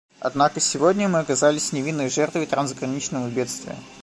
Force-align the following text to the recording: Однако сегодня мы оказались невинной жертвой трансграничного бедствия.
Однако 0.19 0.59
сегодня 0.59 1.07
мы 1.07 1.19
оказались 1.19 1.73
невинной 1.73 2.09
жертвой 2.09 2.47
трансграничного 2.47 3.29
бедствия. 3.29 3.77